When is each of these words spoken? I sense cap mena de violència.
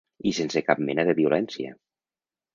I 0.29 0.31
sense 0.37 0.63
cap 0.69 0.81
mena 0.87 1.05
de 1.11 1.15
violència. 1.21 1.77